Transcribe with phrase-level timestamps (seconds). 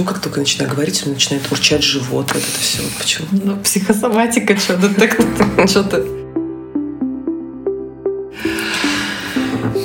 [0.00, 2.82] почему как только начинаю говорить, он начинает урчать живот, вот это все.
[2.98, 3.26] Почему?
[3.32, 5.18] Ну, психосоматика, что-то так,
[5.68, 6.06] что-то.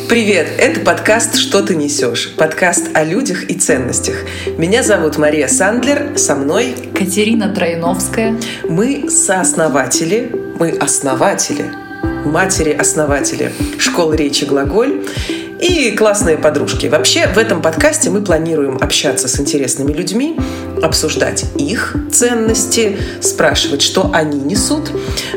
[0.08, 0.48] Привет!
[0.58, 4.16] Это подкаст «Что ты несешь?» Подкаст о людях и ценностях.
[4.58, 8.40] Меня зовут Мария Сандлер, со мной Катерина Троиновская.
[8.70, 11.66] Мы сооснователи, мы основатели,
[12.24, 15.04] матери-основатели школы речи «Глаголь»
[15.60, 16.88] и классные подружки.
[16.88, 20.38] Вообще в этом подкасте мы планируем общаться с интересными людьми,
[20.82, 24.92] обсуждать их ценности, спрашивать, что они несут.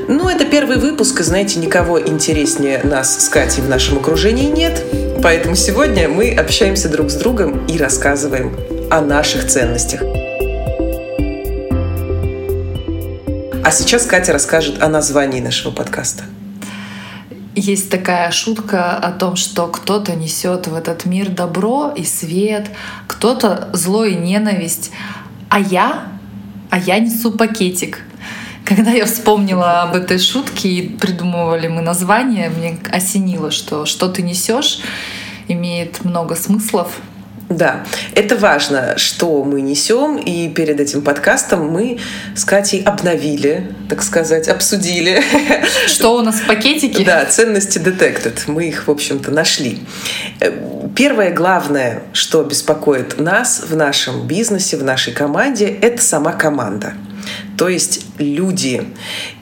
[0.09, 4.83] Ну, это первый выпуск, и знаете, никого интереснее нас с Катей в нашем окружении нет.
[5.23, 8.57] Поэтому сегодня мы общаемся друг с другом и рассказываем
[8.91, 10.03] о наших ценностях.
[13.65, 16.25] А сейчас Катя расскажет о названии нашего подкаста.
[17.59, 22.71] Есть такая шутка о том, что кто-то несет в этот мир добро и свет,
[23.09, 24.93] кто-то зло и ненависть,
[25.49, 26.05] а я,
[26.71, 28.05] а я несу пакетик.
[28.65, 34.23] Когда я вспомнила об этой шутке и придумывали мы название, мне осенило, что что ты
[34.23, 34.79] несешь
[35.49, 37.01] имеет много смыслов,
[37.49, 41.99] да, это важно, что мы несем, и перед этим подкастом мы
[42.37, 45.23] с Катей обновили, так сказать, обсудили.
[45.87, 47.05] Что у нас в пакетике?
[47.05, 48.39] Да, ценности detected.
[48.49, 49.79] Мы их, в общем-то, нашли.
[50.41, 50.53] Э,
[50.95, 56.93] первое главное, что беспокоит нас в нашем бизнесе, в нашей команде, это сама команда.
[57.57, 58.85] То есть люди.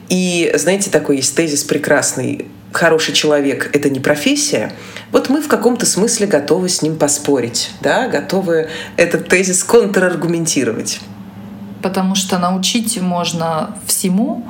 [0.09, 2.47] И знаете, такой есть тезис прекрасный.
[2.77, 4.71] Хороший человек— это не профессия,
[5.11, 8.69] вот мы в каком-то смысле готовы с ним поспорить, да, готовы
[8.99, 11.01] этот тезис контраргументировать.
[11.83, 14.47] Потому что научить можно всему,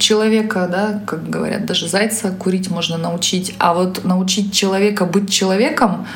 [0.00, 6.08] человека, да, как говорят, даже зайца курить можно научить, а вот научить человека быть человеком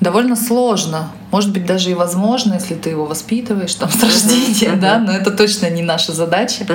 [0.00, 1.12] довольно сложно.
[1.30, 5.30] Может быть, даже и возможно, если ты его воспитываешь там с рождения, да, но это
[5.30, 6.66] точно не наша задача.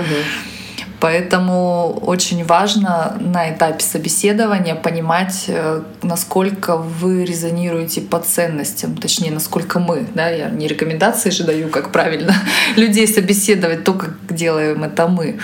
[1.04, 9.80] Поэтому очень важно на этапе собеседования понимать, э, насколько вы резонируете по ценностям, точнее, насколько
[9.80, 12.34] мы, да, я не рекомендации же даю, как правильно
[12.78, 15.40] людей собеседовать, то, как делаем это мы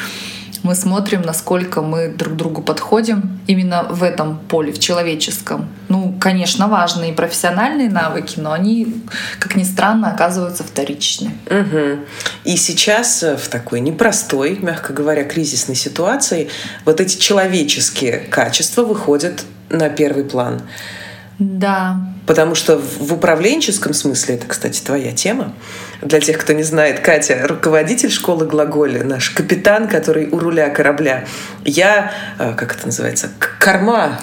[0.63, 5.69] мы смотрим, насколько мы друг другу подходим именно в этом поле, в человеческом.
[5.87, 9.03] Ну, конечно, важны и профессиональные навыки, но они,
[9.39, 11.31] как ни странно, оказываются вторичны.
[11.49, 11.99] Угу.
[12.45, 16.49] И сейчас э, в такой непростой, мягко говоря, кризисной ситуации
[16.85, 20.61] вот эти человеческие качества выходят на первый план.
[21.39, 21.97] Да.
[22.27, 25.53] Потому что в управленческом смысле, это, кстати, твоя тема,
[26.01, 31.25] для тех, кто не знает, Катя— руководитель школы глаголя, наш капитан, который у руля корабля.
[31.63, 33.29] Я, э, как это называется,
[33.59, 34.19] корма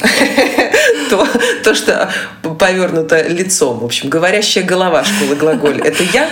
[1.10, 1.26] то,
[1.64, 2.08] то, что
[2.42, 3.80] повернуто лицом.
[3.80, 5.80] В общем, говорящая голова школы глаголь.
[5.80, 6.28] Это я?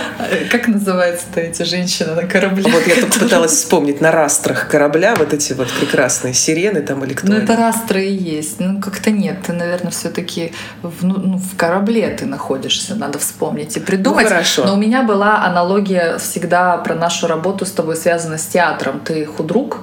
[0.51, 2.69] Как называются-то эти женщины на корабле?
[2.69, 7.13] Вот я только пыталась вспомнить на растрах корабля вот эти вот прекрасные сирены там или
[7.13, 8.59] кто Ну, это растры и есть.
[8.59, 9.37] Ну, как-то нет.
[9.45, 12.95] Ты, наверное, все таки в, ну, в корабле ты находишься.
[12.95, 14.25] Надо вспомнить и придумать.
[14.25, 14.65] Ну, хорошо.
[14.65, 18.99] Но у меня была аналогия всегда про нашу работу с тобой связана с театром.
[18.99, 19.79] Ты худрук,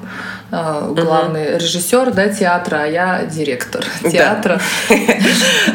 [0.53, 1.59] главный угу.
[1.59, 4.61] режиссер да, театра, а я директор театра.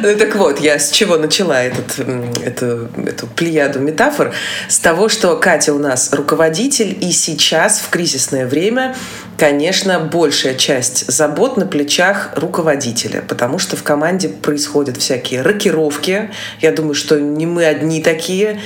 [0.01, 1.99] Ну так вот, я с чего начала этот,
[2.43, 4.33] эту, эту плеяду метафор?
[4.67, 8.95] С того, что Катя у нас руководитель, и сейчас, в кризисное время,
[9.37, 16.29] конечно, большая часть забот на плечах руководителя, потому что в команде происходят всякие рокировки.
[16.61, 18.59] Я думаю, что не мы одни такие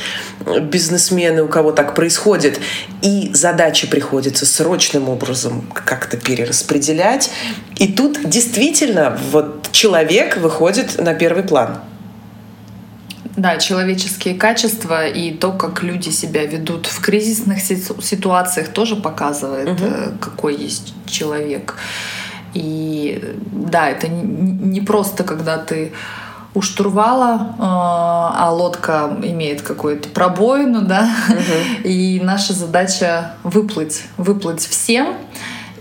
[0.62, 2.60] бизнесмены, у кого так происходит.
[3.02, 5.66] И задачи приходится срочным образом
[6.01, 7.29] как-то перераспределять.
[7.78, 11.78] И тут действительно вот человек выходит на первый план.
[13.38, 20.17] Да, человеческие качества и то, как люди себя ведут в кризисных ситуациях, тоже показывает, угу.
[20.19, 21.75] какой есть человек.
[22.53, 25.94] И да, это не просто, когда ты
[26.53, 31.83] у штурвала, э, а лодка имеет какую-то пробоину, да, угу.
[31.88, 35.15] и наша задача выплыть, выплыть всем.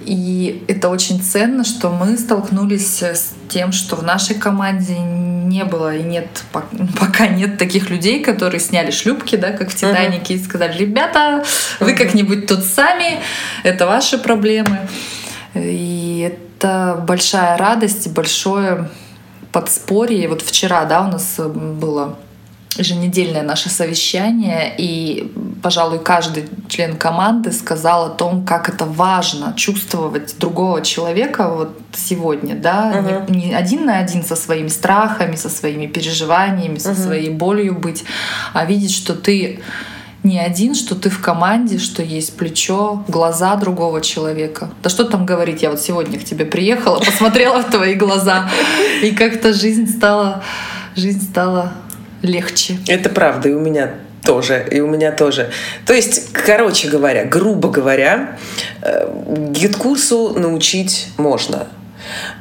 [0.00, 5.96] И это очень ценно, что мы столкнулись с тем, что в нашей команде не было
[5.96, 6.44] и нет
[6.98, 10.38] пока нет таких людей, которые сняли шлюпки, да, как в Титанике, uh-huh.
[10.38, 11.44] и сказали: ребята,
[11.80, 11.96] вы uh-huh.
[11.96, 13.20] как-нибудь тут сами,
[13.62, 14.88] это ваши проблемы.
[15.54, 18.88] И это большая радость, большое
[19.52, 20.28] подспорье.
[20.28, 22.16] Вот вчера, да, у нас было
[22.80, 25.32] еженедельное наше совещание, и,
[25.62, 32.56] пожалуй, каждый член команды сказал о том, как это важно чувствовать другого человека вот сегодня,
[32.56, 33.30] да, uh-huh.
[33.30, 37.04] не, не один на один со своими страхами, со своими переживаниями, со uh-huh.
[37.04, 38.04] своей болью быть,
[38.52, 39.60] а видеть, что ты
[40.22, 44.70] не один, что ты в команде, что есть плечо, глаза другого человека.
[44.82, 48.50] Да что там говорить, я вот сегодня к тебе приехала, посмотрела в твои глаза,
[49.02, 50.42] и как-то жизнь стала,
[50.94, 51.72] жизнь стала
[52.22, 52.78] легче.
[52.86, 53.90] Это правда, и у меня
[54.24, 55.50] тоже, и у меня тоже.
[55.86, 58.38] То есть, короче говоря, грубо говоря,
[58.82, 59.08] э,
[59.50, 61.66] GetCourse у научить можно–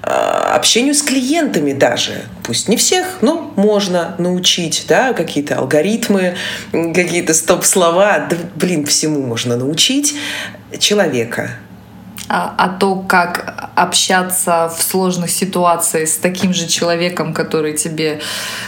[0.01, 2.23] а, общению с клиентами даже.
[2.43, 6.35] Пусть не всех, но можно научить, да, какие-то алгоритмы,
[6.71, 8.27] какие-то стоп-слова.
[8.29, 10.15] Да, блин, всему можно научить
[10.79, 11.51] человека.
[12.27, 18.21] А, а то, как общаться в сложных ситуациях с таким же человеком, который тебе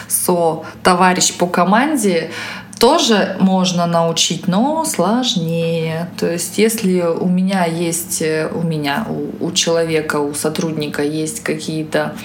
[0.07, 2.31] со товарищ по команде,
[2.79, 6.09] тоже можно научить, но сложнее.
[6.17, 11.41] То есть, если у меня есть, э, у меня, у, у человека, у сотрудника есть
[11.43, 12.15] какие-то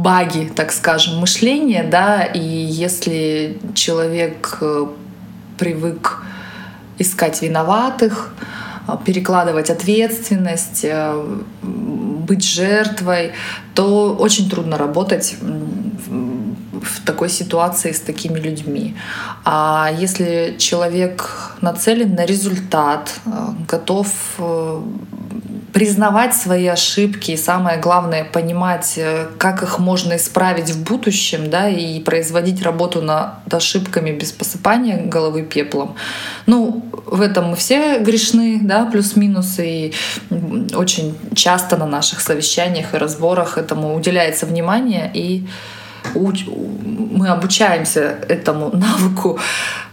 [0.00, 4.86] баги, так скажем, мышления, да, и если человек э,
[5.58, 6.22] привык
[7.00, 8.34] искать виноватых,
[8.88, 10.86] э, перекладывать ответственность,
[11.62, 13.32] быть жертвой,
[13.74, 15.36] то очень трудно работать
[16.80, 18.96] в такой ситуации с такими людьми.
[19.44, 23.30] А если человек нацелен на результат, э,
[23.68, 24.08] готов
[24.38, 24.82] э,
[25.72, 31.68] признавать свои ошибки и самое главное понимать, э, как их можно исправить в будущем, да,
[31.68, 35.94] и производить работу над ошибками без посыпания головы пеплом.
[36.46, 39.92] Ну, в этом мы все грешны, да, плюс-минус, и
[40.74, 45.46] очень часто на наших совещаниях и разборах этому уделяется внимание, и
[46.14, 49.38] мы обучаемся этому навыку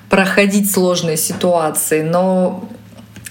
[0.10, 2.68] проходить сложные ситуации, но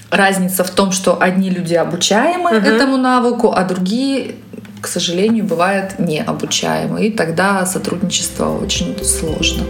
[0.09, 2.65] разница в том, что одни люди обучаемы угу.
[2.65, 4.35] этому навыку, а другие,
[4.81, 9.63] к сожалению, бывают необучаемы, и тогда сотрудничество очень сложно.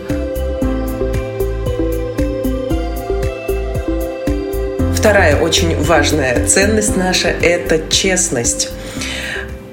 [4.96, 8.70] Вторая очень важная ценность наша– это честность.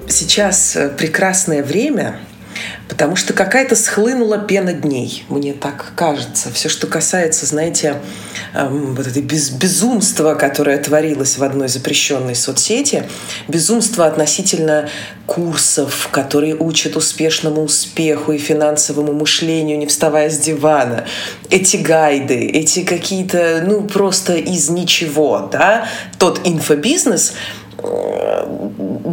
[0.06, 2.18] Сейчас прекрасное время–
[2.88, 6.50] потому что какая-то схлынула пена дней, мне так кажется.
[6.52, 8.00] Все, что касается, знаете,
[8.54, 13.04] эм, вот этой без, безумства, которое творилось в одной запрещенной соцсети,
[13.48, 14.88] безумство относительно
[15.26, 21.06] курсов, которые учат успешному успеху и финансовому мышлению, не вставая с дивана,
[21.50, 27.34] эти гайды, эти какие-то, ну, просто из ничего, да, тот инфобизнес—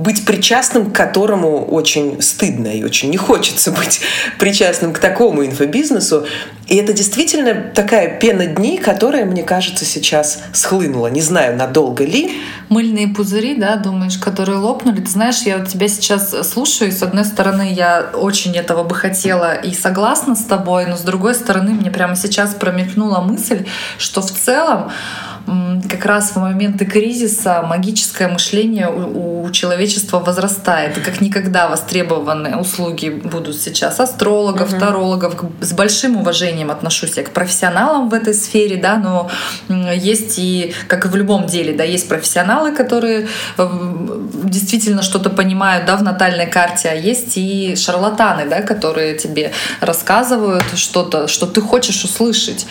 [0.01, 4.01] быть причастным к которому очень стыдно и очень не хочется быть
[4.39, 6.25] причастным к такому инфобизнесу.
[6.67, 11.07] И это действительно такая пена дней, которая, мне кажется, сейчас схлынула.
[11.07, 12.31] Не знаю, надолго ли.
[12.69, 15.01] Мыльные пузыри, да, думаешь, которые лопнули.
[15.01, 19.53] Ты знаешь, я тебя сейчас слушаю, и с одной стороны, я очень этого бы хотела
[19.53, 23.65] и согласна с тобой, но с другой стороны, мне прямо сейчас промелькнула мысль,
[23.97, 24.91] что в целом
[25.89, 30.97] как раз в моменты кризиса магическое мышление у, у человечества возрастает.
[30.97, 34.79] И как никогда востребованные услуги будут сейчас астрологов, угу.
[34.79, 35.35] тарологов.
[35.61, 39.29] С большим уважением отношусь я к профессионалам в этой сфере, да, но
[39.93, 43.27] есть и, как и в любом деле, да, есть профессионалы, которые
[43.57, 43.69] э,
[44.43, 50.63] действительно что-то понимают, да, в натальной карте, а есть и шарлатаны, да, которые тебе рассказывают
[50.75, 52.65] что-то, что ты хочешь услышать.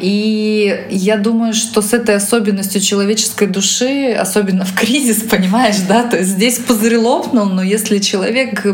[0.00, 6.16] И я думаю, что с этой особенностью человеческой души, особенно в кризис, понимаешь, да, то
[6.16, 8.64] есть здесь пузырь лопнул, но если человек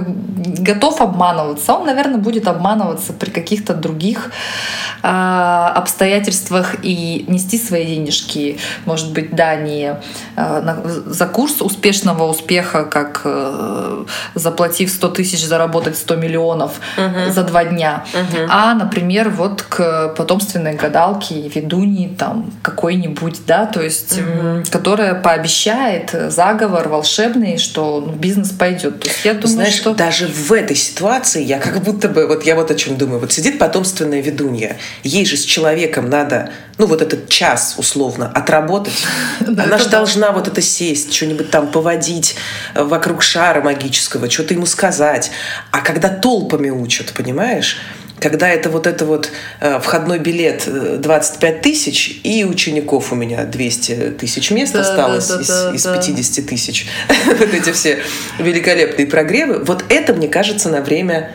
[0.65, 4.31] готов обманываться, он, наверное, будет обманываться при каких-то других
[5.03, 9.97] э, обстоятельствах и нести свои денежки, может быть, да, не
[10.37, 17.31] э, на, за курс успешного успеха, как э, заплатив 100 тысяч, заработать 100 миллионов uh-huh.
[17.31, 18.47] за два дня, uh-huh.
[18.49, 24.71] а, например, вот к потомственной гадалке, ведуньи, там, какой-нибудь, да, то есть, uh-huh.
[24.71, 27.24] которая пообещает заговор волшебный,
[27.59, 29.01] что ну, бизнес пойдет.
[29.01, 29.95] То есть я думаю, Знаешь, что...
[29.95, 33.33] даже в этой ситуации я как будто бы, вот я вот о чем думаю, вот
[33.33, 39.05] сидит потомственная ведунья, ей же с человеком надо, ну вот этот час условно отработать,
[39.41, 42.37] она же должна вот это сесть, что-нибудь там поводить
[42.75, 45.31] вокруг шара магического, что-то ему сказать.
[45.71, 47.79] А когда толпами учат, понимаешь?
[48.21, 49.31] Когда это вот это вот
[49.61, 55.29] э, входной билет 25 э, тысяч, и учеников у меня 200 тысяч мест да, осталось
[55.29, 55.43] да, да,
[55.75, 56.87] из, да, из 50 тысяч.
[57.27, 57.99] вот эти все
[58.39, 59.65] великолепные прогревы.
[59.65, 61.33] Вот это, мне кажется, на время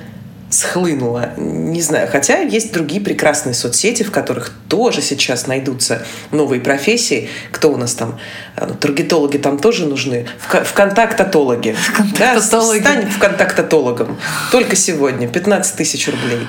[0.50, 1.32] схлынула.
[1.38, 7.30] Не знаю, хотя есть другие прекрасные соцсети, в которых тоже сейчас найдутся новые профессии.
[7.52, 8.20] Кто у нас там?
[8.56, 10.28] А, ну, таргетологи там тоже нужны.
[10.40, 11.74] Вконтактатологи.
[11.74, 12.80] Вконтактатологи.
[12.80, 14.18] Да, стань вконтактатологом.
[14.52, 15.28] Только сегодня.
[15.28, 16.48] 15 тысяч рублей.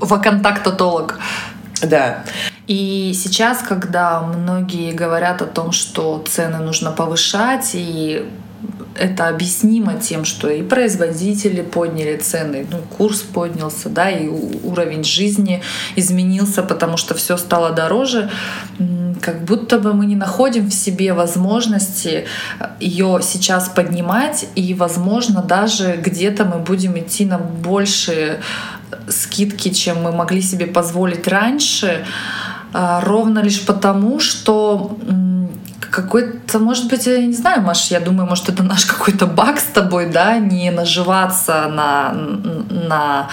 [0.00, 1.18] Вконтактатолог.
[1.82, 2.24] Да.
[2.66, 8.28] И сейчас, когда многие говорят о том, что цены нужно повышать, и
[8.94, 15.62] это объяснимо тем, что и производители подняли цены, ну, курс поднялся, да, и уровень жизни
[15.96, 18.30] изменился, потому что все стало дороже,
[19.20, 22.26] как будто бы мы не находим в себе возможности
[22.80, 28.40] ее сейчас поднимать, и, возможно, даже где-то мы будем идти на большие
[29.08, 32.04] скидки, чем мы могли себе позволить раньше,
[32.72, 34.96] а, ровно лишь потому, что
[35.80, 39.64] какой-то, может быть, я не знаю, Маш, я думаю, может, это наш какой-то баг с
[39.64, 43.28] тобой, да, не наживаться на, на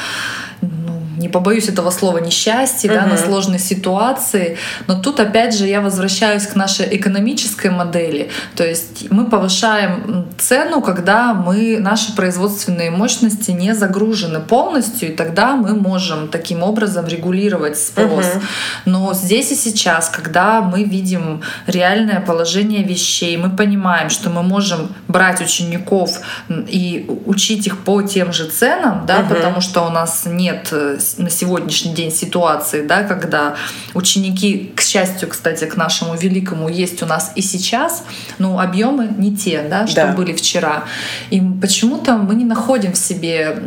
[1.17, 2.93] не побоюсь этого слова, несчастье, uh-huh.
[2.93, 4.57] да, на сложной ситуации.
[4.87, 8.29] Но тут, опять же, я возвращаюсь к нашей экономической модели.
[8.55, 15.55] То есть мы повышаем цену, когда мы, наши производственные мощности не загружены полностью, и тогда
[15.55, 18.25] мы можем таким образом регулировать спрос.
[18.25, 18.41] Uh-huh.
[18.85, 24.89] Но здесь и сейчас, когда мы видим реальное положение вещей, мы понимаем, что мы можем
[25.07, 26.19] брать учеников
[26.49, 29.29] и учить их по тем же ценам, да, uh-huh.
[29.29, 33.55] потому что у нас нет э, на сегодняшний день ситуации, да, когда
[33.93, 38.03] ученики, к счастью, кстати, к нашему великому, есть у нас и сейчас,
[38.37, 40.13] но объемы не те, да, что да.
[40.13, 40.83] были вчера.
[41.29, 43.57] И почему-то мы не находим в себе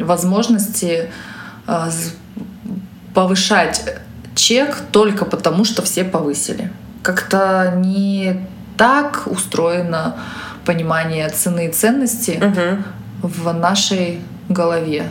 [0.00, 1.10] возможности
[1.66, 1.90] а,
[3.14, 3.82] повышать
[4.34, 6.70] чек только потому, что все повысили.
[7.02, 10.16] Как-то не так устроено
[10.64, 12.82] понимание цены и ценности угу.
[13.22, 15.04] в нашей голове.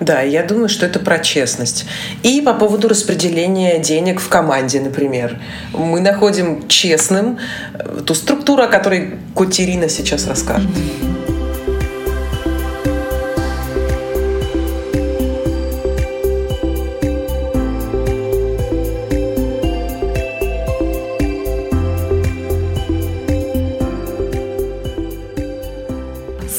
[0.00, 1.86] Да, я думаю, что это про честность.
[2.22, 5.38] И по поводу распределения денег в команде, например.
[5.72, 7.38] Мы находим честным
[7.74, 10.70] э, ту структуру, о которой Катерина сейчас расскажет.
[10.70, 11.09] Mm-hmm.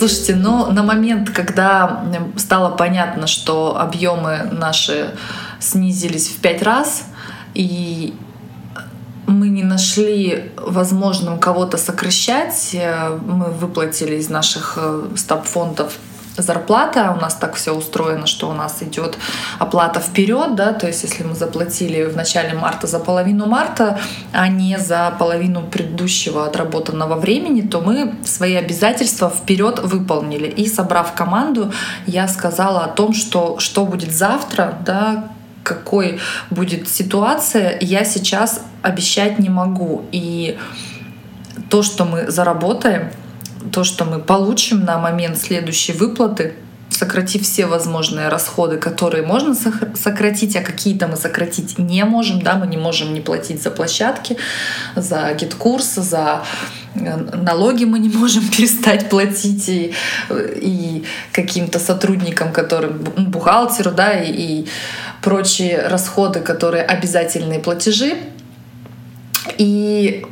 [0.01, 2.03] Слушайте, ну на момент, когда
[2.35, 5.13] стало понятно, что объемы наши
[5.59, 7.03] снизились в пять раз,
[7.53, 8.15] и
[9.27, 15.93] мы не нашли возможным кого-то сокращать, э, мы выплатили из наших э, стаб-фондов
[16.37, 19.17] зарплата, у нас так все устроено, что у нас идет
[19.59, 23.99] оплата вперед, да, то есть если мы заплатили в начале марта за половину марта,
[24.31, 30.47] а не за половину предыдущего отработанного времени, то мы свои обязательства вперед выполнили.
[30.47, 31.71] И собрав команду,
[32.07, 35.29] я сказала о том, что что будет завтра, да,
[35.63, 36.19] какой
[36.49, 40.05] будет ситуация, я сейчас обещать не могу.
[40.11, 40.57] И
[41.69, 43.11] то, что мы заработаем,
[43.71, 46.55] то, что мы получим на момент следующей выплаты,
[47.01, 49.55] сократив все возможные расходы, которые можно
[49.95, 52.41] сократить, а какие-то мы сократить не можем.
[52.41, 54.37] Да, мы не можем не платить за площадки,
[54.95, 56.43] за GetCourse, за
[56.95, 59.93] э, налоги мы не можем перестать платить и,
[60.29, 64.67] и каким-то сотрудникам, которым бухгалтеру, да, и, и
[65.21, 68.17] прочие расходы, которые обязательные платежи.
[69.57, 70.25] И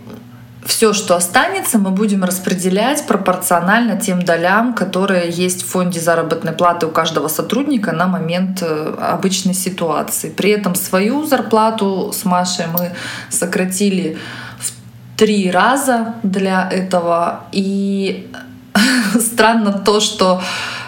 [0.69, 6.85] все, что останется, мы будем распределять пропорционально тем долям, которые есть в фонде заработной платы
[6.85, 10.29] у каждого сотрудника на момент э, обычной ситуации.
[10.29, 12.91] При этом свою зарплату с Машей мы
[13.29, 14.19] сократили
[14.59, 14.71] в
[15.17, 17.45] три раза для этого.
[17.51, 18.29] И
[19.19, 20.39] странно то, что,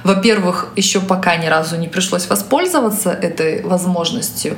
[0.04, 4.58] во-первых, еще пока ни разу не пришлось воспользоваться этой возможностью.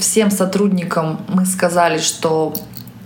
[0.00, 2.54] Всем сотрудникам мы сказали, что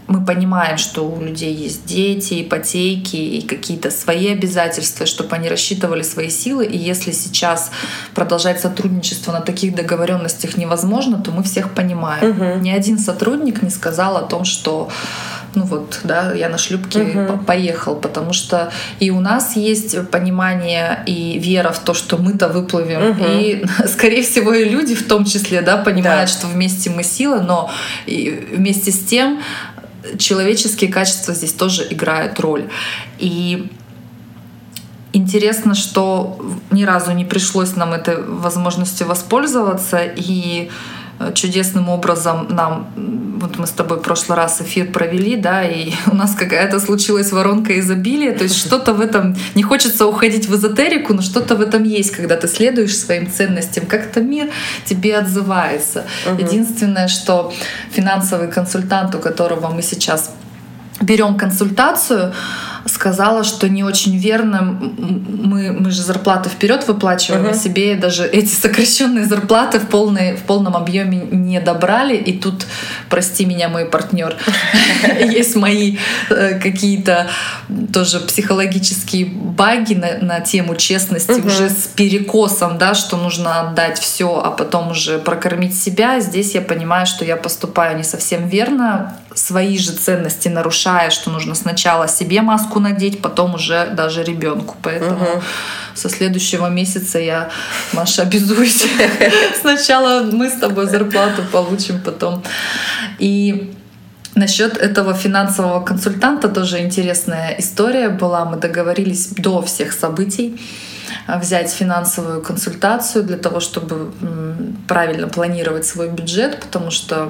[0.06, 6.02] мы понимаем, что у людей есть дети, ипотеки и какие-то свои обязательства, чтобы они рассчитывали
[6.02, 6.66] свои силы.
[6.66, 7.70] И если сейчас
[8.14, 12.30] продолжать сотрудничество на таких договоренностях невозможно, то мы всех понимаем.
[12.30, 12.60] Угу.
[12.60, 14.90] Ни один сотрудник не сказал о том, что
[15.54, 21.02] ну вот, да, я на шлюпке uh поехал, потому что и у нас есть понимание
[21.06, 25.24] и вера в то, что мы-то выплывем, uh и, скорее всего, и люди в том
[25.24, 26.36] числе, да, понимают, да.
[26.36, 27.70] что вместе мы сила, но
[28.06, 29.40] вместе с тем
[30.18, 32.68] человеческие качества здесь тоже играют роль.
[33.18, 33.70] И
[35.12, 36.38] интересно, что
[36.70, 40.70] ни разу не пришлось нам этой возможностью воспользоваться, и
[41.32, 42.88] чудесным образом нам,
[43.40, 47.32] вот мы с тобой в прошлый раз эфир провели, да, и у нас какая-то случилась
[47.32, 51.60] воронка изобилия, то есть что-то в этом, не хочется уходить в эзотерику, но что-то в
[51.60, 54.50] этом есть, когда ты следуешь своим ценностям, как-то мир
[54.84, 56.04] тебе отзывается.
[56.26, 56.42] Угу.
[56.42, 57.52] Единственное, что
[57.90, 60.30] финансовый консультант, у которого мы сейчас
[61.00, 62.32] берем консультацию,
[62.86, 64.62] сказала, что не очень верно.
[64.62, 67.58] Мы, мы же зарплаты вперед выплачиваем, uh-huh.
[67.58, 72.16] себе даже эти сокращенные зарплаты в, полной, в полном объеме не добрали.
[72.16, 72.66] И тут,
[73.08, 74.36] прости меня, мой партнер,
[75.20, 75.96] есть мои
[76.30, 77.28] э, какие-то
[77.92, 84.50] тоже психологические баги на тему честности уже с перекосом, да, что нужно отдать все, а
[84.50, 86.20] потом уже прокормить себя.
[86.20, 91.54] Здесь я понимаю, что я поступаю не совсем верно, свои же ценности нарушая, что нужно
[91.54, 94.76] сначала себе маску надеть, потом уже даже ребенку.
[94.82, 95.42] Поэтому угу.
[95.94, 97.50] со следующего месяца я,
[97.92, 98.86] Маша, обязуюсь.
[99.60, 102.42] Сначала мы с тобой зарплату получим, потом.
[103.18, 103.74] И
[104.36, 108.44] Насчет этого финансового консультанта тоже интересная история была.
[108.44, 110.58] Мы договорились до всех событий
[111.26, 114.12] взять финансовую консультацию для того, чтобы
[114.88, 117.28] правильно планировать свой бюджет, потому что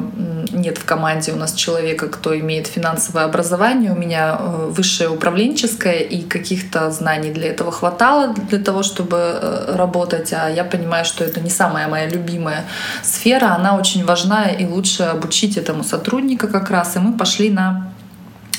[0.53, 3.93] нет в команде у нас человека, кто имеет финансовое образование.
[3.93, 9.76] У меня э, высшее управленческое, и каких-то знаний для этого хватало, для того, чтобы э,
[9.76, 10.33] работать.
[10.33, 12.64] А я понимаю, что это не самая моя любимая
[13.03, 13.55] сфера.
[13.55, 16.97] Она очень важна, и лучше обучить этому сотрудника как раз.
[16.97, 17.94] И мы пошли на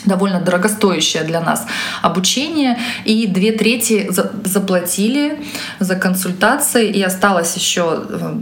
[0.05, 1.65] довольно дорогостоящее для нас
[2.01, 4.09] обучение, и две трети
[4.43, 5.39] заплатили
[5.79, 8.35] за консультации, и осталось еще э,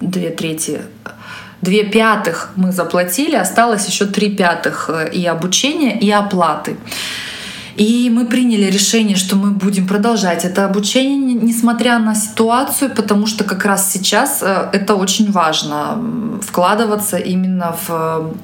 [0.00, 0.80] две трети
[1.62, 6.76] две пятых мы заплатили, осталось еще три пятых э, и обучения, и оплаты.
[7.76, 13.44] И мы приняли решение, что мы будем продолжать это обучение, несмотря на ситуацию, потому что
[13.44, 15.98] как раз сейчас э, это очень важно
[16.42, 18.34] вкладываться именно в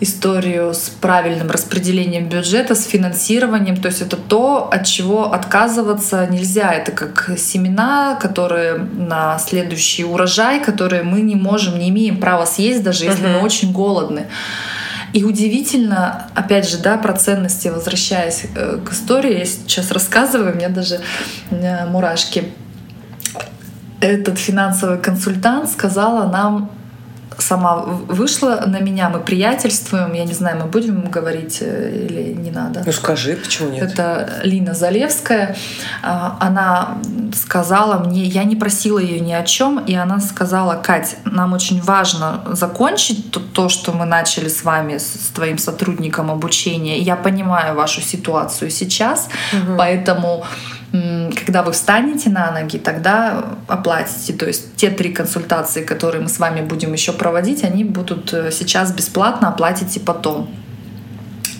[0.00, 3.76] историю с правильным распределением бюджета, с финансированием.
[3.76, 6.72] То есть это то, от чего отказываться нельзя.
[6.72, 12.82] Это как семена, которые на следующий урожай, которые мы не можем, не имеем права съесть,
[12.82, 13.38] даже если uh-huh.
[13.38, 14.26] мы очень голодны.
[15.12, 20.56] И удивительно, опять же, да, про ценности, возвращаясь э, к истории, я сейчас рассказываю, у
[20.56, 21.00] меня даже
[21.50, 22.52] э, мурашки.
[24.00, 26.70] Этот финансовый консультант сказала нам
[27.38, 32.50] сама вышла на меня, мы приятельствуем, я не знаю, мы будем говорить э, или не
[32.50, 32.82] надо.
[32.84, 33.92] Ну скажи, почему нет?
[33.92, 35.56] Это Лина Залевская.
[36.02, 36.98] А, она
[37.34, 41.80] сказала мне, я не просила ее ни о чем, и она сказала, Кать, нам очень
[41.80, 46.98] важно закончить то, то что мы начали с вами, с твоим сотрудником обучения.
[46.98, 49.76] Я понимаю вашу ситуацию сейчас, угу.
[49.76, 50.44] поэтому
[50.90, 54.32] когда вы встанете на ноги, тогда оплатите.
[54.32, 58.50] То есть те три консультации, которые мы с вами будем еще проводить, они будут э,
[58.50, 60.48] сейчас бесплатно, оплатите потом.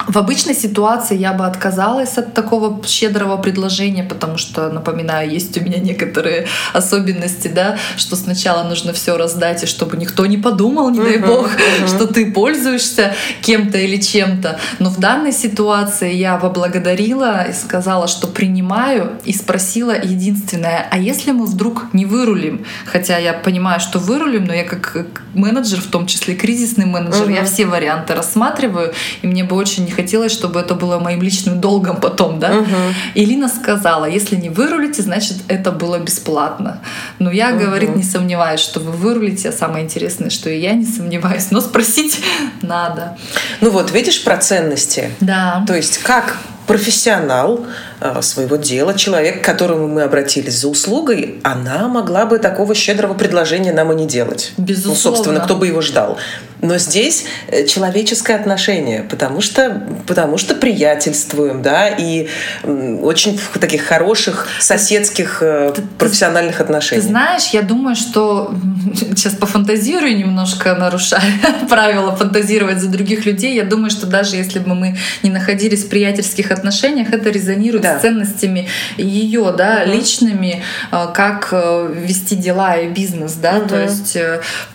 [0.08, 5.60] В обычной ситуации я бы отказалась от такого щедрого предложения, потому что, напоминаю, есть у
[5.60, 11.00] меня некоторые особенности, да, что сначала нужно все раздать, и чтобы никто не подумал, не
[11.00, 11.50] дай бог,
[11.86, 14.58] что ты пользуешься кем-то или чем-то.
[14.78, 21.32] Но в данной ситуации я поблагодарила и сказала, что принимаю, и спросила единственное, а если
[21.32, 22.64] мы вдруг не вырулим?
[22.86, 27.44] Хотя я понимаю, что вырулим, но я как менеджер, в том числе кризисный менеджер, я
[27.44, 31.96] все варианты рассматриваю, и мне бы очень не хотелось, чтобы это было моим личным долгом
[31.96, 32.58] потом, да.
[32.58, 32.76] Угу.
[33.14, 36.80] Илина сказала, если не вырулите, значит, это было бесплатно.
[37.18, 37.64] Но я, угу.
[37.64, 41.61] говорит, не сомневаюсь, что вы вырулите, а самое интересное, что и я не сомневаюсь, но
[41.61, 42.20] спросить
[42.62, 43.18] надо.
[43.61, 45.11] Ну вот, видишь про ценности?
[45.20, 45.64] Да.
[45.66, 46.37] То есть как
[46.68, 47.66] профессионал
[48.00, 53.14] э, своего дела, человек, к которому мы обратились за услугой, она могла бы такого щедрого
[53.14, 54.52] предложения нам и не делать.
[54.58, 54.90] Безусловно.
[54.90, 56.18] Ну, собственно, кто бы его ждал.
[56.60, 62.28] Но здесь э, человеческое отношение, потому что, потому что приятельствуем, да, и
[62.64, 67.04] очень в таких хороших соседских э, ты, профессиональных отношениях.
[67.04, 68.52] Ты знаешь, я думаю, что
[68.94, 71.22] сейчас пофантазирую немножко, нарушая
[71.68, 73.54] правила фантазировать за других людей.
[73.54, 77.98] Я думаю, что даже если бы мы не находились в приятельских отношениях, это резонирует да.
[77.98, 79.92] с ценностями ее, да, угу.
[79.92, 83.68] личными, э, как вести дела и бизнес, да, угу.
[83.68, 84.18] то есть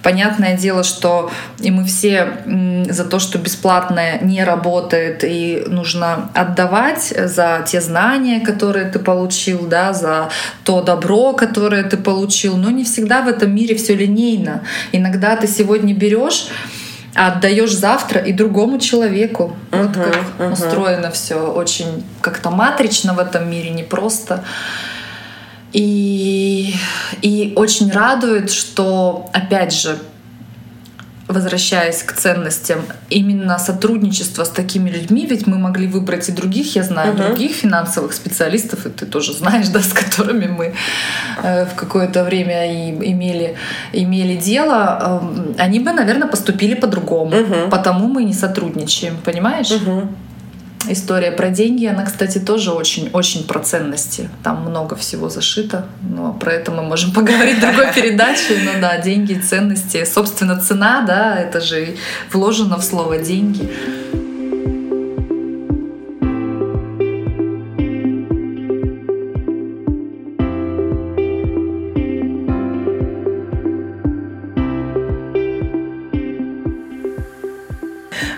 [0.02, 1.30] понятное дело, что
[1.74, 2.38] мы все
[2.90, 9.68] за то, что бесплатное не работает и нужно отдавать за те знания, которые ты получил,
[9.68, 10.30] да, за
[10.64, 14.64] то добро, которое ты получил, но не всегда в этом мире все линейно.
[14.92, 16.48] Иногда ты сегодня берешь
[17.16, 19.56] а отдаешь завтра и другому человеку.
[19.72, 20.54] Uh-huh, вот как uh-huh.
[20.54, 24.44] устроено все очень как-то матрично в этом мире, не просто.
[25.74, 26.76] И,
[27.22, 29.98] и очень радует, что, опять же,
[31.34, 36.84] возвращаясь к ценностям, именно сотрудничество с такими людьми, ведь мы могли выбрать и других, я
[36.84, 37.28] знаю, uh-huh.
[37.28, 40.74] других финансовых специалистов, и ты тоже знаешь, да, с которыми мы
[41.44, 43.56] э, в какое-то время и имели,
[43.94, 45.22] имели дело,
[45.58, 47.70] э, они бы, наверное, поступили по-другому, uh-huh.
[47.70, 49.72] потому мы не сотрудничаем, понимаешь?
[49.72, 50.08] Uh-huh.
[50.90, 54.30] История про деньги, она, кстати, тоже очень-очень про ценности.
[54.44, 58.60] Там много всего зашито, но про это мы можем поговорить в другой передаче.
[58.64, 60.06] Ну да, деньги, ценности.
[60.06, 61.96] Собственно, цена, да, это же
[62.32, 63.70] вложено в слово «деньги».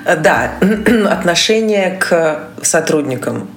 [0.06, 0.52] Да,
[1.10, 3.50] отношение к сотрудникам.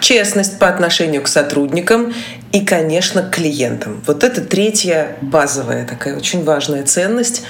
[0.00, 2.12] Честность по отношению к сотрудникам
[2.50, 4.02] и, конечно, к клиентам.
[4.06, 7.44] Вот это третья базовая такая очень важная ценность.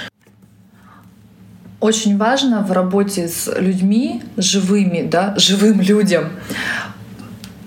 [1.81, 6.31] Очень важно в работе с людьми, живыми, да, живым людям,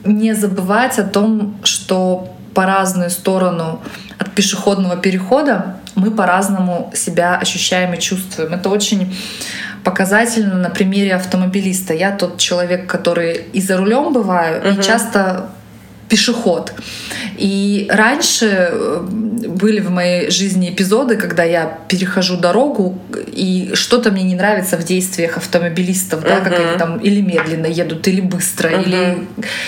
[0.05, 3.81] не забывать о том, что по разную сторону
[4.17, 8.53] от пешеходного перехода мы по-разному себя ощущаем и чувствуем.
[8.53, 9.13] Это очень
[9.85, 11.93] показательно на примере автомобилиста.
[11.93, 14.81] Я тот человек, который и за рулем бываю, угу.
[14.81, 15.49] и часто
[16.09, 16.73] пешеход.
[17.37, 18.99] И раньше э,
[19.47, 24.83] были в моей жизни эпизоды, когда я перехожу дорогу, и что-то мне не нравится в
[24.83, 26.29] действиях автомобилистов, uh-huh.
[26.29, 28.83] да, как они там или медленно едут, или быстро, uh-huh.
[28.85, 29.27] или...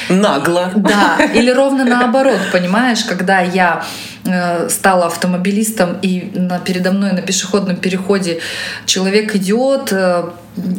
[0.10, 0.72] Нагло.
[0.76, 3.84] Да, или ровно наоборот, понимаешь, когда я
[4.30, 8.40] Э, стала автомобилистом, и на, передо мной на пешеходном переходе
[8.86, 10.24] человек идет, э,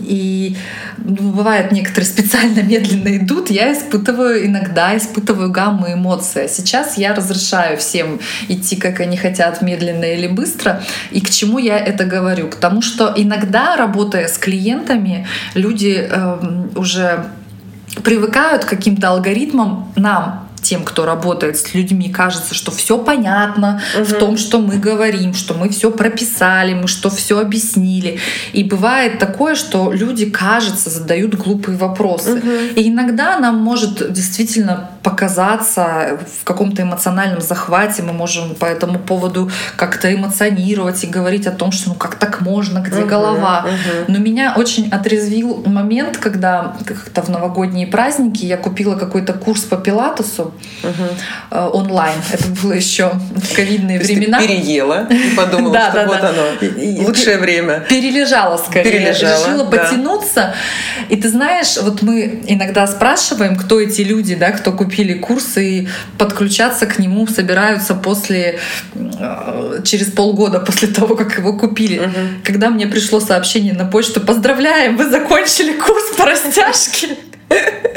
[0.07, 0.57] и
[0.99, 6.45] ну, бывает некоторые специально медленно идут, я испытываю иногда испытываю гамму эмоций.
[6.45, 10.83] А сейчас я разрешаю всем идти, как они хотят, медленно или быстро.
[11.11, 12.49] И к чему я это говорю?
[12.49, 17.25] К тому, что иногда, работая с клиентами, люди э, уже
[18.03, 24.05] привыкают к каким-то алгоритмам нам тем, кто работает с людьми, кажется, что все понятно угу.
[24.05, 28.19] в том, что мы говорим, что мы все прописали, мы что все объяснили.
[28.53, 32.35] И бывает такое, что люди, кажется, задают глупые вопросы.
[32.35, 32.51] Угу.
[32.77, 39.51] И иногда нам может действительно показаться в каком-то эмоциональном захвате, мы можем по этому поводу
[39.77, 43.67] как-то эмоционировать и говорить о том, что ну как так можно, где угу, голова.
[43.67, 44.13] Угу.
[44.13, 49.77] Но меня очень отрезвил момент, когда как-то в новогодние праздники я купила какой-то курс по
[49.77, 50.48] пилатесу
[50.83, 51.79] угу.
[51.79, 52.19] онлайн.
[52.33, 54.41] Это было еще в ковидные времена.
[54.41, 56.29] Ты переела и подумала, да, что да, вот да.
[56.31, 57.85] оно, лучшее время.
[57.89, 58.91] Перележала скорее.
[58.91, 59.79] Перележала, Решила да.
[59.79, 60.55] потянуться.
[61.09, 65.89] И ты знаешь, вот мы иногда спрашиваем, кто эти люди, да, кто купили курсы и
[66.19, 68.59] подключаться к нему собираются после
[68.95, 71.99] э, через полгода после того, как его купили.
[71.99, 72.13] Угу.
[72.45, 77.17] Когда мне пришло сообщение на почту, поздравляем, вы закончили курс по растяжке.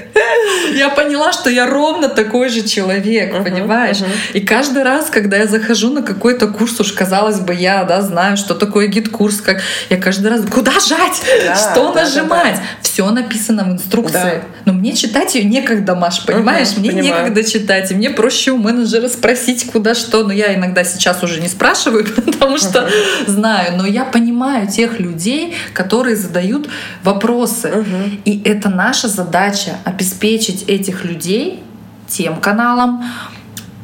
[0.74, 3.98] Я поняла, что я ровно такой же человек, uh-huh, понимаешь?
[3.98, 4.34] Uh-huh.
[4.34, 8.38] И каждый раз, когда я захожу на какой-то курс, уж казалось бы, я да, знаю,
[8.38, 12.56] что такое GetCourse, как я каждый раз куда жать, да, что да, нажимать.
[12.56, 12.82] Да, да.
[12.82, 14.14] Все написано в инструкции.
[14.14, 14.42] Да.
[14.66, 16.70] Но мне читать ее некогда, Маш, понимаешь?
[16.70, 17.24] Uh-huh, мне понимаю.
[17.24, 17.92] некогда читать.
[17.92, 20.24] И мне проще у менеджера спросить, куда что.
[20.24, 23.30] Но я иногда сейчас уже не спрашиваю, потому что uh-huh.
[23.30, 23.78] знаю.
[23.78, 26.70] Но я понимаю тех людей, которые задают
[27.04, 27.68] вопросы.
[27.68, 28.22] Uh-huh.
[28.26, 31.64] И это наша задача обеспечить этих людей
[32.08, 33.04] тем каналом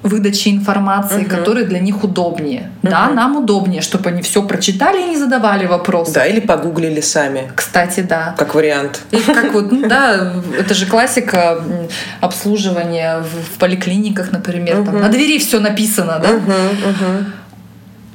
[0.04, 1.30] выдачи информации, угу.
[1.30, 2.72] который для них удобнее.
[2.84, 2.92] Угу.
[2.92, 6.14] Да, нам удобнее, чтобы они все прочитали и не задавали вопросы.
[6.14, 7.52] Да, или погуглили сами.
[7.56, 8.36] Кстати, да.
[8.38, 9.02] Как вариант.
[9.12, 11.62] И как вот, ну, да, это же классика
[12.22, 14.80] обслуживания в, поликлиниках, например.
[14.80, 14.86] Угу.
[14.86, 16.30] Там, на двери все написано, да.
[16.30, 17.26] Угу, угу.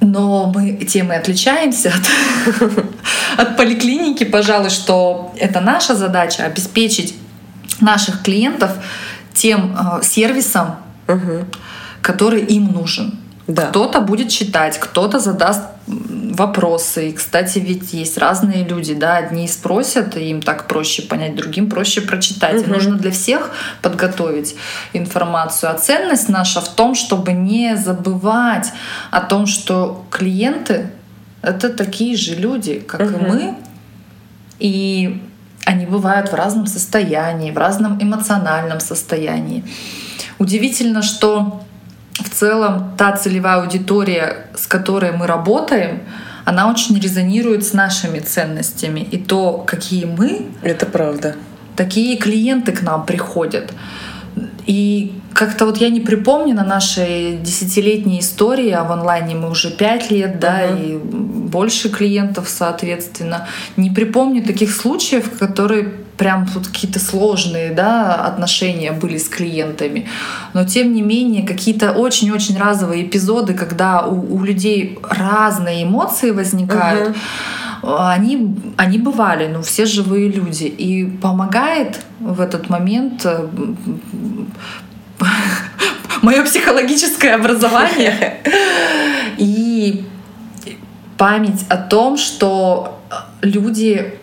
[0.00, 2.70] Но мы тем и отличаемся от,
[3.36, 7.14] от поликлиники, пожалуй, что это наша задача обеспечить
[7.82, 8.70] наших клиентов
[9.34, 10.76] тем э, сервисом,
[11.08, 11.44] угу.
[12.00, 13.18] который им нужен.
[13.46, 13.66] Да.
[13.66, 17.08] Кто-то будет читать, кто-то задаст вопросы.
[17.08, 21.68] И, кстати, ведь есть разные люди, да, одни спросят, и им так проще понять, другим
[21.68, 22.62] проще прочитать.
[22.62, 22.70] Угу.
[22.70, 23.50] нужно для всех
[23.82, 24.54] подготовить
[24.92, 25.70] информацию.
[25.70, 28.72] А ценность наша в том, чтобы не забывать
[29.10, 30.90] о том, что клиенты—
[31.42, 33.10] это такие же люди, как угу.
[33.10, 33.54] и мы.
[34.60, 35.22] И
[35.64, 39.64] они бывают в разном состоянии, в разном эмоциональном состоянии.
[40.38, 41.62] Удивительно, что
[42.14, 46.02] в целом та целевая аудитория, с которой мы работаем,
[46.44, 49.00] она очень резонирует с нашими ценностями.
[49.00, 50.50] И то, какие мы...
[50.62, 51.36] Это правда.
[51.76, 53.72] Такие клиенты к нам приходят.
[54.66, 59.70] И как-то вот я не припомню на нашей десятилетней истории, а в онлайне мы уже
[59.70, 60.94] пять лет, да, uh-huh.
[60.94, 68.92] и больше клиентов, соответственно, не припомню таких случаев, которые прям тут какие-то сложные да, отношения
[68.92, 70.06] были с клиентами.
[70.54, 77.10] Но тем не менее, какие-то очень-очень разовые эпизоды, когда у, у людей разные эмоции возникают,
[77.10, 80.64] uh-huh они, они бывали, ну, все живые люди.
[80.64, 83.48] И помогает в этот момент э,
[86.22, 88.38] мое психологическое образование
[89.36, 90.04] и
[91.18, 93.00] память о том, что
[93.42, 94.14] люди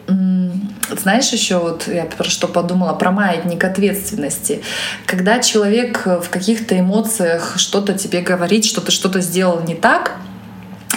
[0.97, 4.61] знаешь, еще вот я про что подумала, про маятник ответственности.
[5.05, 10.17] Когда человек в каких-то эмоциях что-то тебе говорит, что ты что-то сделал не так,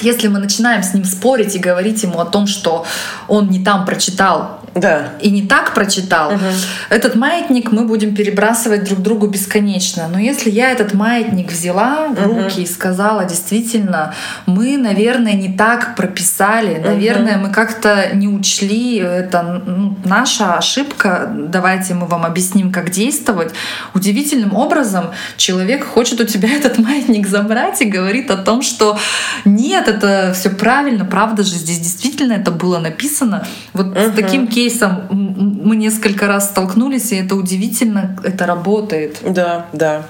[0.03, 2.85] если мы начинаем с ним спорить и говорить ему о том, что
[3.29, 5.11] он не там прочитал да.
[5.21, 6.45] и не так прочитал, угу.
[6.91, 10.09] этот маятник мы будем перебрасывать друг другу бесконечно.
[10.09, 12.43] Но если я этот маятник взяла в угу.
[12.43, 14.15] руки и сказала, действительно,
[14.47, 16.89] мы, наверное, не так прописали, угу.
[16.89, 23.53] наверное, мы как-то не учли, это ну, наша ошибка, давайте мы вам объясним, как действовать.
[23.95, 28.99] Удивительным образом человек хочет у тебя этот маятник забрать и говорит о том, что
[29.45, 33.47] нет, это все правильно, правда же, здесь действительно это было написано.
[33.73, 33.99] Вот угу.
[33.99, 39.19] с таким кейсом кейсом мы несколько раз столкнулись, и это удивительно, это работает.
[39.23, 40.03] Да, да.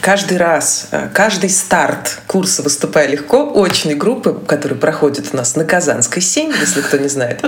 [0.00, 5.64] Каждый раз, э, каждый старт курса «Выступай легко» очной группы, который проходит у нас на
[5.64, 7.42] Казанской 7, если кто не знает,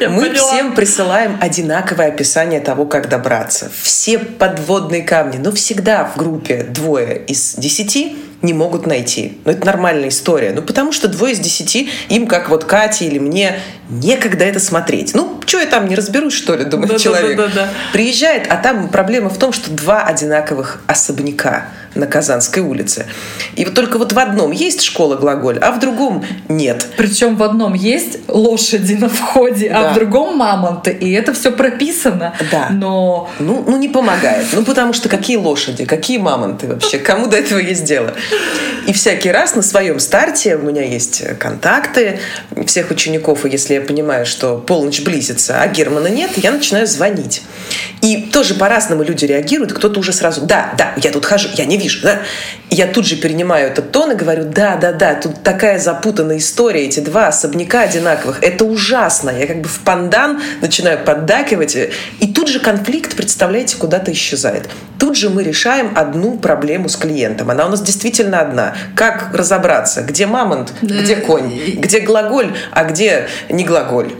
[0.00, 3.70] мы всем присылаем одинаковое описание того, как добраться.
[3.82, 9.38] Все подводные камни, но всегда в группе двое из десяти не могут найти.
[9.44, 10.52] Ну, это нормальная история.
[10.52, 15.14] Ну, потому что двое из десяти, им, как вот Кате или мне, некогда это смотреть.
[15.14, 17.36] Ну, что я там не разберусь, что ли, думает да, человек.
[17.36, 17.68] Да, да, да, да.
[17.92, 23.06] Приезжает, а там проблема в том, что два одинаковых особняка на Казанской улице.
[23.56, 26.86] И вот только вот в одном есть школа глаголь, а в другом нет.
[26.96, 29.90] Причем в одном есть лошади на входе, а да.
[29.90, 30.92] а в другом мамонты.
[30.92, 32.34] И это все прописано.
[32.50, 32.68] Да.
[32.70, 33.30] Но...
[33.38, 34.46] Ну, ну, не помогает.
[34.52, 36.98] Ну, потому что какие лошади, какие мамонты вообще?
[36.98, 38.14] Кому до этого есть дело?
[38.86, 42.20] И всякий раз на своем старте у меня есть контакты
[42.66, 47.42] всех учеников, и если я понимаю, что полночь близится, а Германа нет, я начинаю звонить.
[48.00, 49.72] И тоже по-разному люди реагируют.
[49.72, 52.02] Кто-то уже сразу, да, да, я тут хожу, я не вижу.
[52.02, 52.20] Да?
[52.70, 56.84] я тут же перенимаю этот тон и говорю, да, да, да, тут такая запутанная история,
[56.84, 58.38] эти два особняка одинаковых.
[58.42, 59.30] Это ужасно.
[59.30, 61.76] Я как бы в пандан начинаю поддакивать.
[61.76, 64.70] И тут же конфликт, представляете, куда-то исчезает.
[64.98, 67.50] Тут же мы решаем одну проблему с клиентом.
[67.50, 68.76] Она у нас действительно одна.
[68.94, 74.12] Как разобраться, где мамонт, где конь, где глаголь, а где не глаголь.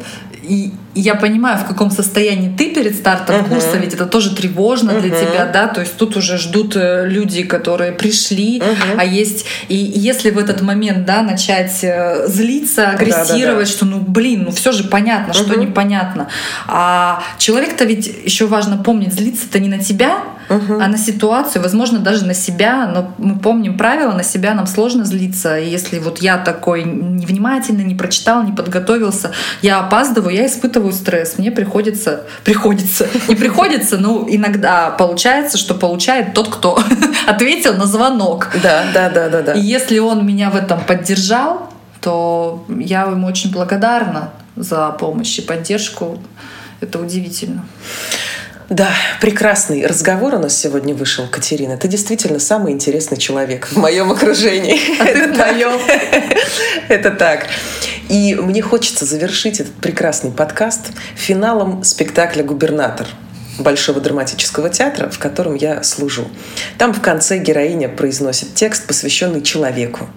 [0.43, 3.49] И я понимаю, в каком состоянии ты перед стартом uh-huh.
[3.49, 5.01] курса, ведь это тоже тревожно uh-huh.
[5.01, 8.97] для тебя, да, то есть тут уже ждут э, люди, которые пришли, uh-huh.
[8.99, 13.67] а есть и если в этот момент, да, начать э, злиться, агрессировать, да, да, да.
[13.67, 15.45] что, ну, блин, ну все же понятно, uh-huh.
[15.45, 16.29] что непонятно,
[16.67, 20.83] а человек-то ведь еще важно помнить, злиться-то не на тебя, uh-huh.
[20.83, 25.05] а на ситуацию, возможно, даже на себя, но мы помним правила, на себя нам сложно
[25.05, 29.31] злиться, и если вот я такой невнимательный, не прочитал, не подготовился,
[29.63, 35.75] я опаздываю, я испытываю испытываю стресс, мне приходится, приходится, не приходится, но иногда получается, что
[35.75, 36.83] получает тот, кто
[37.27, 38.49] ответил на звонок.
[38.63, 39.53] Да, да, да, да, да.
[39.53, 45.43] И если он меня в этом поддержал, то я ему очень благодарна за помощь и
[45.43, 46.19] поддержку.
[46.81, 47.65] Это удивительно.
[48.71, 48.89] Да,
[49.21, 51.77] прекрасный разговор у нас сегодня вышел, Катерина.
[51.77, 54.79] Ты действительно самый интересный человек в моем окружении.
[55.01, 55.73] А ты в моем.
[56.89, 57.49] Это так.
[58.11, 63.07] И мне хочется завершить этот прекрасный подкаст финалом спектакля «Губернатор»
[63.59, 66.27] Большого драматического театра, в котором я служу.
[66.79, 70.09] Там в конце героиня произносит текст, посвященный человеку.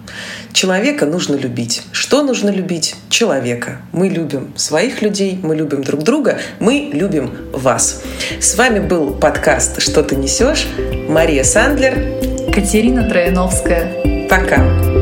[0.52, 1.82] Человека нужно любить.
[1.92, 2.96] Что нужно любить?
[3.10, 3.82] Человека.
[3.92, 8.02] Мы любим своих людей, мы любим друг друга, мы любим вас.
[8.40, 10.66] С вами был подкаст «Что ты несешь?»
[11.08, 12.50] Мария Сандлер.
[12.52, 14.26] Катерина Трояновская.
[14.28, 14.93] Пока.